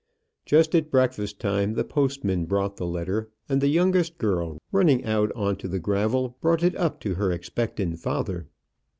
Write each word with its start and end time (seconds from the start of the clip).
Just 0.47 0.73
at 0.73 0.89
breakfast 0.89 1.39
time 1.39 1.75
the 1.75 1.83
postman 1.83 2.45
brought 2.45 2.77
the 2.77 2.87
letter, 2.87 3.29
and 3.47 3.61
the 3.61 3.67
youngest 3.67 4.17
girl 4.17 4.57
running 4.71 5.05
out 5.05 5.31
on 5.35 5.57
to 5.57 5.67
the 5.67 5.77
gravel 5.77 6.35
brought 6.41 6.63
it 6.63 6.75
up 6.75 6.99
to 7.01 7.13
her 7.13 7.31
expectant 7.31 7.99
father. 7.99 8.47